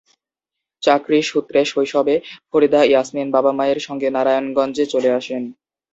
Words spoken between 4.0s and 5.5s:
নারায়ণগঞ্জে চলে আসেন।